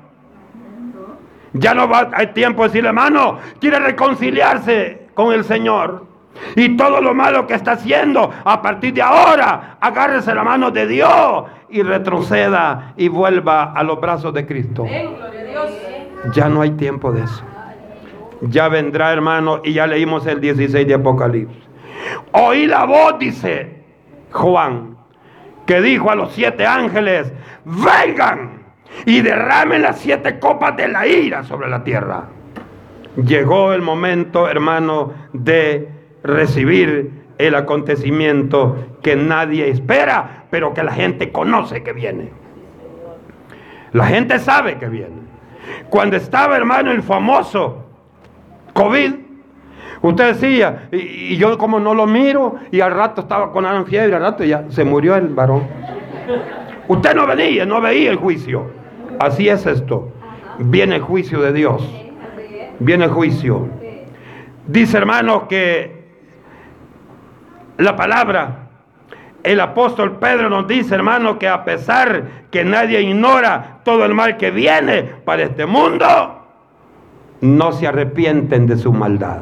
[1.56, 6.06] Ya no va, hay tiempo de decirle, hermano, quiere reconciliarse con el Señor.
[6.56, 10.86] Y todo lo malo que está haciendo, a partir de ahora, agárrese la mano de
[10.86, 14.86] Dios y retroceda y vuelva a los brazos de Cristo.
[16.34, 17.44] Ya no hay tiempo de eso
[18.42, 21.64] ya vendrá, hermano, y ya leímos el 16 de Apocalipsis.
[22.32, 23.84] Oí la voz, dice
[24.32, 24.98] Juan,
[25.66, 27.32] que dijo a los siete ángeles,
[27.64, 28.55] vengan
[29.06, 32.26] y derramen las siete copas de la ira sobre la tierra.
[33.18, 35.90] Llegó el momento, hermano, de
[36.24, 42.32] recibir el acontecimiento que nadie espera, pero que la gente conoce que viene.
[43.94, 45.26] La gente sabe que viene.
[45.90, 47.86] Cuando estaba, hermano, el famoso
[48.74, 49.14] COVID.
[50.02, 54.16] Usted decía, y, yo como no lo miro, y al rato estaba con la fiebre,
[54.16, 55.64] al rato ya se murió el varón.
[56.88, 58.70] Usted no venía, no veía el juicio.
[59.20, 60.12] Así es esto.
[60.60, 61.88] Viene juicio de Dios.
[62.80, 63.68] Viene juicio.
[64.68, 66.06] Dice hermano que
[67.78, 68.70] la palabra,
[69.44, 74.38] el apóstol Pedro nos dice hermano que a pesar que nadie ignora todo el mal
[74.38, 76.48] que viene para este mundo,
[77.42, 79.42] no se arrepienten de su maldad.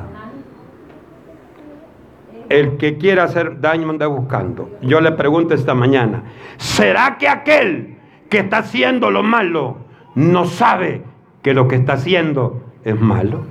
[2.50, 4.72] El que quiera hacer daño anda buscando.
[4.82, 6.24] Yo le pregunto esta mañana,
[6.58, 7.93] ¿será que aquel
[8.34, 9.78] que está haciendo lo malo
[10.16, 11.04] no sabe
[11.44, 13.42] que lo que está haciendo es malo?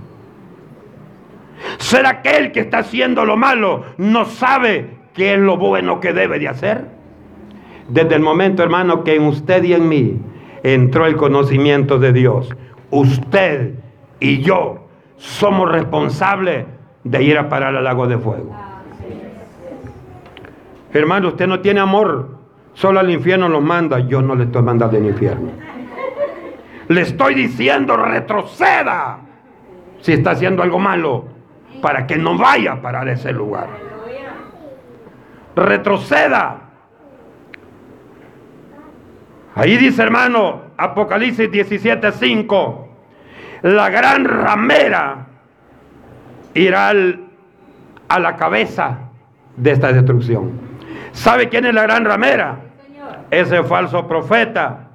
[1.79, 6.12] ¿Será que el que está haciendo lo malo no sabe qué es lo bueno que
[6.12, 6.87] debe de hacer?
[7.88, 10.21] Desde el momento, hermano, que en usted y en mí
[10.64, 12.49] entró el conocimiento de Dios,
[12.90, 13.75] usted
[14.18, 16.66] y yo somos responsables
[17.05, 18.53] de ir a parar al lago de fuego.
[20.92, 22.32] Hermano, usted no tiene amor,
[22.75, 23.99] solo al infierno los manda.
[24.01, 25.51] Yo no le estoy mandando al infierno.
[26.89, 29.19] Le estoy diciendo, retroceda
[30.01, 31.27] si está haciendo algo malo,
[31.81, 33.69] para que no vaya a parar ese lugar.
[35.55, 36.59] Retroceda.
[39.55, 42.83] Ahí dice, hermano, Apocalipsis 17:5
[43.62, 45.27] la gran ramera
[46.55, 46.93] irá
[48.09, 48.99] a la cabeza
[49.57, 50.72] de esta destrucción.
[51.13, 52.59] ¿Sabe quién es la gran ramera?
[53.31, 54.89] Ese falso profeta.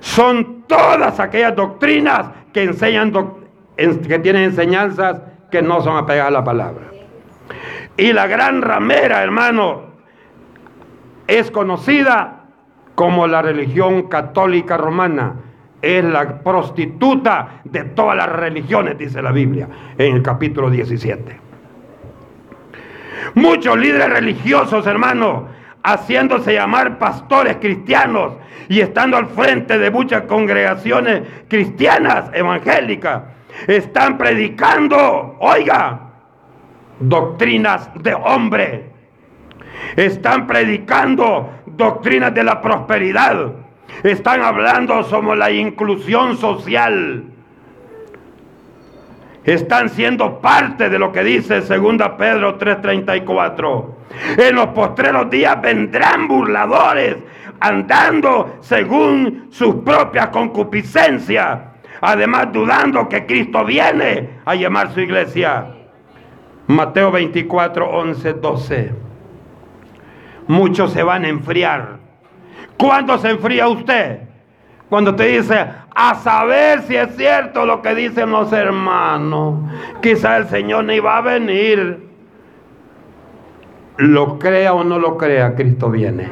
[0.00, 3.12] Son todas aquellas doctrinas que enseñan,
[3.76, 5.20] que tienen enseñanzas
[5.50, 6.84] que no son apegadas a la palabra.
[7.96, 9.90] Y la gran ramera, hermano,
[11.26, 12.44] es conocida
[12.94, 15.34] como la religión católica romana
[15.82, 21.49] es la prostituta de todas las religiones, dice la Biblia en el capítulo 17.
[23.34, 25.44] Muchos líderes religiosos, hermanos,
[25.82, 28.34] haciéndose llamar pastores cristianos
[28.68, 33.22] y estando al frente de muchas congregaciones cristianas evangélicas,
[33.66, 36.10] están predicando, oiga,
[37.00, 38.90] doctrinas de hombre.
[39.96, 43.52] Están predicando doctrinas de la prosperidad.
[44.02, 47.24] Están hablando sobre la inclusión social.
[49.44, 51.68] Están siendo parte de lo que dice 2
[52.18, 53.94] Pedro 3:34.
[54.36, 57.16] En los postreros días vendrán burladores
[57.60, 61.58] andando según sus propias concupiscencias.
[62.02, 65.66] Además dudando que Cristo viene a llamar su iglesia.
[66.66, 68.94] Mateo 24, 11, 12.
[70.48, 71.98] Muchos se van a enfriar.
[72.76, 74.29] ¿Cuándo se enfría usted?
[74.90, 79.70] Cuando te dice, a saber si es cierto lo que dicen los hermanos.
[80.02, 82.08] Quizá el Señor ni va a venir.
[83.98, 86.28] Lo crea o no lo crea, Cristo viene.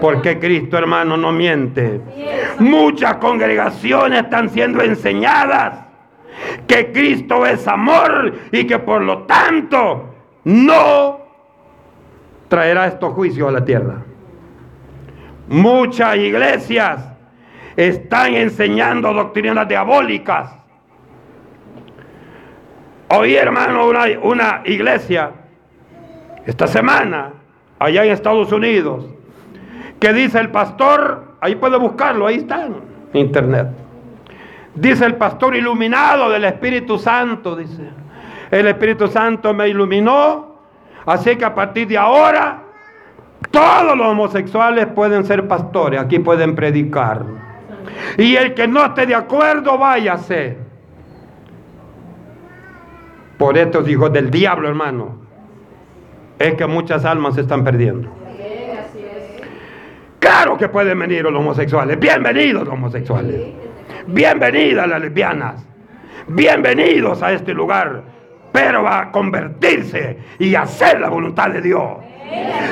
[0.00, 2.00] Porque Cristo, hermano, no miente.
[2.60, 5.80] Muchas congregaciones están siendo enseñadas
[6.66, 10.14] que Cristo es amor y que por lo tanto
[10.44, 11.20] no
[12.48, 13.96] traerá estos juicios a la tierra.
[15.48, 17.17] Muchas iglesias
[17.78, 20.50] están enseñando doctrinas diabólicas.
[23.10, 25.30] Oí, hermano, una, una iglesia
[26.44, 27.30] esta semana,
[27.78, 29.06] allá en Estados Unidos,
[30.00, 32.74] que dice el pastor, ahí puede buscarlo, ahí está en
[33.12, 33.68] internet.
[34.74, 37.84] Dice el pastor iluminado del Espíritu Santo, dice.
[38.50, 40.56] El Espíritu Santo me iluminó,
[41.06, 42.60] así que a partir de ahora
[43.52, 47.47] todos los homosexuales pueden ser pastores, aquí pueden predicar.
[48.16, 50.56] Y el que no esté de acuerdo, váyase.
[53.38, 55.20] Por estos hijos del diablo, hermano,
[56.38, 58.08] es que muchas almas se están perdiendo.
[60.18, 61.98] Claro que pueden venir los homosexuales.
[61.98, 63.54] Bienvenidos los homosexuales.
[64.06, 65.64] Bienvenidas las lesbianas.
[66.26, 68.02] Bienvenidos a este lugar.
[68.52, 71.98] Pero a convertirse y hacer la voluntad de Dios.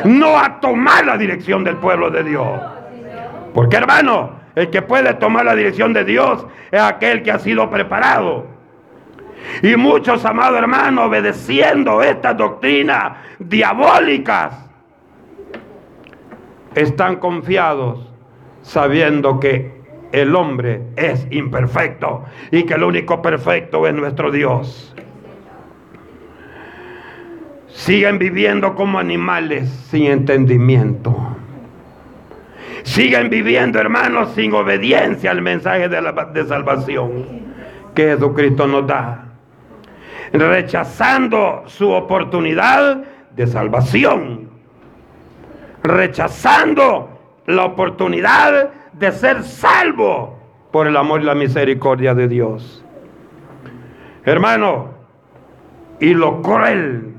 [0.04, 2.60] No a tomar la dirección del pueblo de Dios.
[3.54, 7.70] Porque hermano, el que puede tomar la dirección de Dios es aquel que ha sido
[7.70, 8.46] preparado.
[9.62, 14.66] Y muchos, amados hermanos, obedeciendo estas doctrinas diabólicas,
[16.74, 18.10] están confiados
[18.62, 19.76] sabiendo que
[20.12, 24.94] el hombre es imperfecto y que el único perfecto es nuestro Dios.
[27.68, 31.36] Siguen viviendo como animales sin entendimiento.
[32.86, 37.24] Siguen viviendo, hermanos, sin obediencia al mensaje de, la, de salvación
[37.96, 39.24] que Jesucristo nos da.
[40.32, 43.02] Rechazando su oportunidad
[43.34, 44.50] de salvación.
[45.82, 47.10] Rechazando
[47.46, 50.38] la oportunidad de ser salvo
[50.70, 52.84] por el amor y la misericordia de Dios.
[54.24, 54.94] Hermano,
[55.98, 57.14] y lo cruel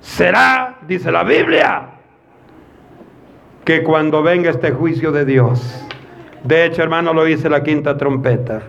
[0.00, 1.90] será, dice la Biblia,
[3.64, 5.84] que cuando venga este juicio de Dios,
[6.44, 8.62] de hecho hermano lo dice la quinta trompeta,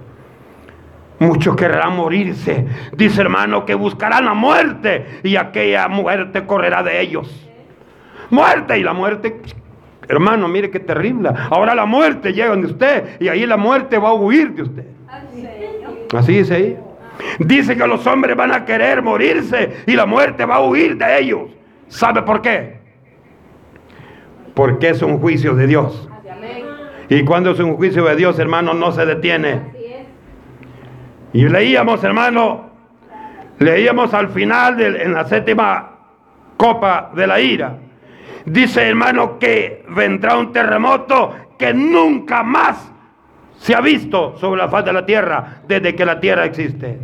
[1.20, 2.66] muchos querrán morirse,
[2.96, 7.50] dice hermano que buscarán la muerte y aquella muerte correrá de ellos.
[8.30, 9.42] Muerte y la muerte,
[10.08, 11.30] hermano, mire qué terrible.
[11.50, 14.86] Ahora la muerte llega de usted y ahí la muerte va a huir de usted.
[16.18, 16.78] Así dice ahí.
[17.40, 21.20] Dice que los hombres van a querer morirse y la muerte va a huir de
[21.20, 21.52] ellos.
[21.88, 22.83] ¿Sabe por qué?
[24.54, 26.10] Porque es un juicio de Dios.
[27.10, 29.62] Y cuando es un juicio de Dios, hermano, no se detiene.
[31.34, 32.70] Y leíamos, hermano,
[33.60, 35.92] leíamos al final, de, en la séptima
[36.58, 37.78] copa de la ira.
[38.46, 42.92] Dice, hermano, que vendrá un terremoto que nunca más
[43.58, 47.00] se ha visto sobre la faz de la tierra desde que la tierra existe.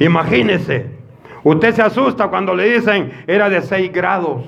[0.00, 0.86] Imagínese,
[1.44, 4.44] usted se asusta cuando le dicen era de 6 grados.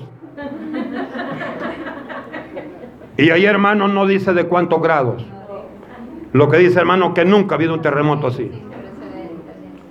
[3.21, 5.23] Y ahí, hermano, no dice de cuántos grados.
[6.33, 8.51] Lo que dice, hermano, que nunca ha habido un terremoto así.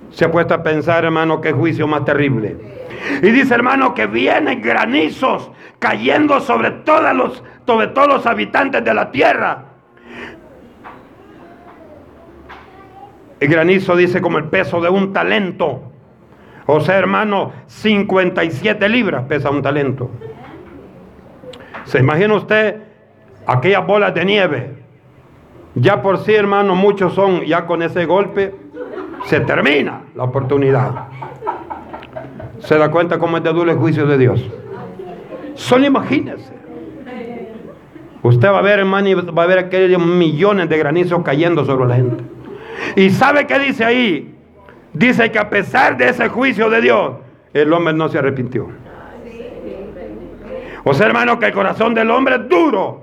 [0.09, 2.57] Se ha puesto a pensar, hermano, qué juicio más terrible.
[3.21, 8.93] Y dice, hermano, que vienen granizos cayendo sobre, todos los, sobre todos los habitantes de
[8.93, 9.63] la tierra.
[13.39, 15.83] El granizo dice como el peso de un talento.
[16.65, 20.11] O sea, hermano, 57 libras pesa un talento.
[21.85, 22.90] ¿Se imagina usted
[23.45, 24.73] aquellas bolas de nieve.
[25.75, 28.53] Ya por sí, hermano, muchos son, ya con ese golpe
[29.25, 31.07] se termina la oportunidad.
[32.59, 34.49] ¿Se da cuenta cómo es de duro el juicio de Dios?
[35.55, 36.53] Solo imagínese.
[38.23, 41.87] Usted va a ver, hermano, y va a ver aquellos millones de granizos cayendo sobre
[41.87, 42.23] la gente.
[42.95, 44.35] ¿Y sabe qué dice ahí?
[44.93, 47.13] Dice que a pesar de ese juicio de Dios,
[47.53, 48.67] el hombre no se arrepintió.
[50.83, 53.00] O sea, hermano, que el corazón del hombre es duro.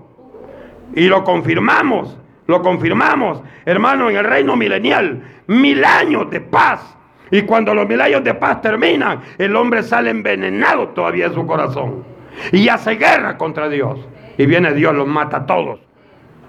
[0.95, 2.17] Y lo confirmamos,
[2.47, 5.23] lo confirmamos, hermano, en el reino milenial.
[5.47, 6.97] Mil años de paz.
[7.31, 11.47] Y cuando los mil años de paz terminan, el hombre sale envenenado todavía en su
[11.47, 12.05] corazón.
[12.53, 13.99] Y hace guerra contra Dios.
[14.39, 15.81] Y viene Dios, los mata a todos.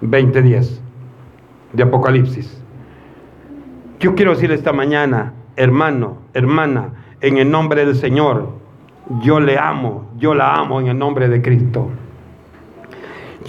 [0.02, 0.80] 20.10
[1.72, 2.62] de Apocalipsis.
[3.98, 8.48] Yo quiero decir esta mañana, hermano, hermana, en el nombre del Señor,
[9.22, 11.90] yo le amo, yo la amo en el nombre de Cristo.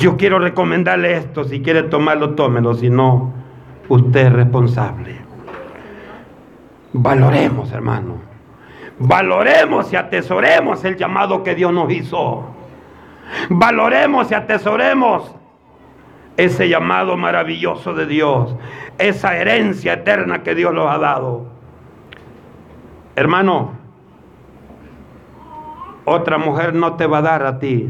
[0.01, 3.31] Yo quiero recomendarle esto, si quiere tomarlo, tómelo, si no,
[3.87, 5.15] usted es responsable.
[6.91, 8.15] Valoremos, hermano.
[8.97, 12.45] Valoremos y atesoremos el llamado que Dios nos hizo.
[13.49, 15.35] Valoremos y atesoremos
[16.35, 18.55] ese llamado maravilloso de Dios,
[18.97, 21.45] esa herencia eterna que Dios nos ha dado.
[23.15, 23.73] Hermano,
[26.05, 27.87] otra mujer no te va a dar a ti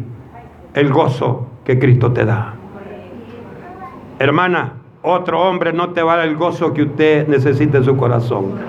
[0.74, 2.54] el gozo que Cristo te da.
[4.20, 7.96] Hermana, otro hombre no te va a dar el gozo que usted necesita en su
[7.96, 8.60] corazón.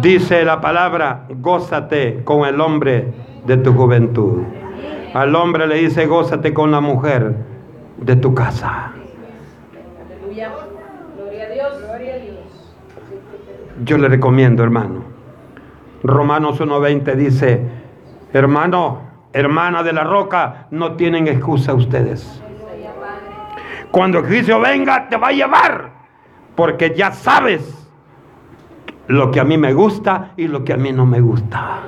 [0.00, 3.12] Dice la palabra, gózate con el hombre
[3.46, 4.42] de tu juventud.
[5.12, 7.34] Al hombre le dice, gózate con la mujer
[7.98, 8.92] de tu casa.
[13.84, 15.04] Yo le recomiendo, hermano.
[16.02, 17.62] Romanos 1.20 dice,
[18.32, 22.42] hermano, hermana de la roca, no tienen excusa ustedes.
[23.90, 25.90] Cuando el venga, te va a llevar,
[26.54, 27.88] porque ya sabes
[29.08, 31.80] lo que a mí me gusta y lo que a mí no me gusta.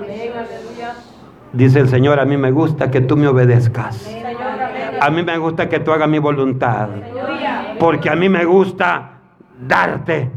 [1.53, 4.11] Dice el Señor, a mí me gusta que tú me obedezcas.
[5.01, 6.89] A mí me gusta que tú hagas mi voluntad.
[7.79, 9.19] Porque a mí me gusta
[9.61, 10.31] darte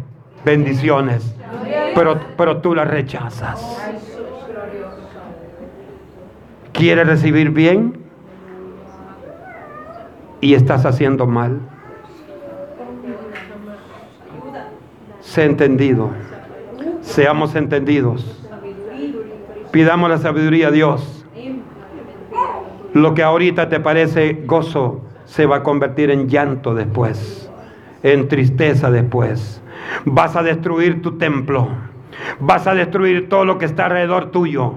[0.44, 1.36] bendiciones.
[1.96, 3.85] Pero, pero tú las rechazas.
[6.78, 7.98] ¿Quieres recibir bien?
[10.42, 11.60] Y estás haciendo mal.
[15.22, 16.10] Sé entendido.
[17.02, 18.46] Seamos entendidos.
[19.72, 21.26] Pidamos la sabiduría a Dios.
[22.94, 27.50] Lo que ahorita te parece gozo se va a convertir en llanto después,
[28.04, 29.62] en tristeza después.
[30.04, 31.70] Vas a destruir tu templo.
[32.40, 34.76] Vas a destruir todo lo que está alrededor tuyo.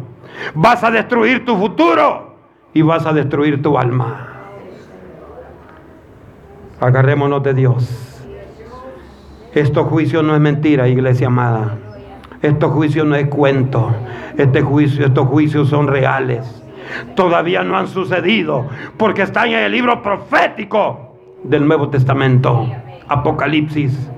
[0.54, 2.36] Vas a destruir tu futuro
[2.72, 4.28] y vas a destruir tu alma.
[6.80, 8.26] Agarrémonos de Dios.
[9.54, 11.76] Esto juicio no es mentira, iglesia amada.
[12.42, 13.92] Estos juicios no es cuento.
[14.36, 16.62] Este juicio, estos juicios son reales.
[17.16, 22.68] Todavía no han sucedido porque están en el libro profético del Nuevo Testamento,
[23.08, 24.10] Apocalipsis.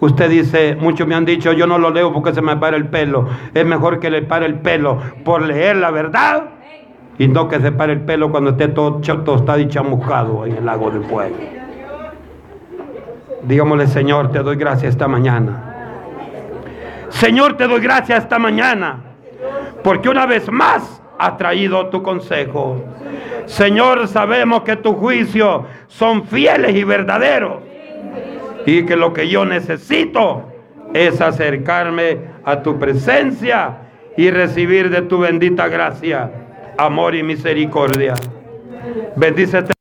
[0.00, 2.88] Usted dice, muchos me han dicho, yo no lo leo porque se me para el
[2.88, 3.28] pelo.
[3.54, 6.44] Es mejor que le pare el pelo por leer la verdad
[7.18, 10.66] y no que se pare el pelo cuando esté todo tostado y chamuscado en el
[10.66, 11.36] lago de fuego.
[13.42, 15.74] Digámosle, Señor, te doy gracias esta mañana
[17.14, 18.98] Señor, te doy gracias esta mañana,
[19.84, 22.84] porque una vez más has traído tu consejo.
[23.46, 27.62] Señor, sabemos que tus juicios son fieles y verdaderos,
[28.66, 30.44] y que lo que yo necesito
[30.92, 33.78] es acercarme a tu presencia
[34.16, 36.30] y recibir de tu bendita gracia,
[36.78, 38.14] amor y misericordia.
[39.16, 39.73] Bendice este